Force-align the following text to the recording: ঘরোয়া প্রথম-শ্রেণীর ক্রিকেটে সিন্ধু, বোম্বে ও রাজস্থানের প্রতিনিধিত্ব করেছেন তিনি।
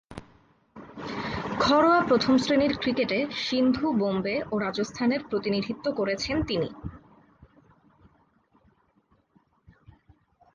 ঘরোয়া 1.59 1.99
প্রথম-শ্রেণীর 2.07 2.73
ক্রিকেটে 2.77 3.19
সিন্ধু, 3.41 3.87
বোম্বে 3.93 4.35
ও 4.51 4.55
রাজস্থানের 4.59 5.21
প্রতিনিধিত্ব 5.29 5.85
করেছেন 5.91 6.37
তিনি। 6.41 6.69